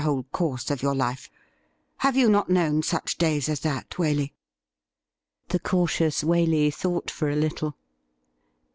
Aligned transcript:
whole 0.01 0.23
course 0.31 0.71
of 0.71 0.81
your 0.81 0.95
life? 0.95 1.29
Have 1.97 2.17
you 2.17 2.27
not 2.27 2.49
known 2.49 2.81
such 2.81 3.19
days 3.19 3.47
as 3.47 3.59
that, 3.59 3.87
Waley.'"' 3.99 4.33
The 5.49 5.59
cautious 5.59 6.23
Waley 6.23 6.73
thought 6.73 7.11
for 7.11 7.29
a 7.29 7.35
little. 7.35 7.77